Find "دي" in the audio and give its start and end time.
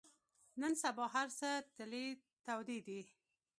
2.87-3.01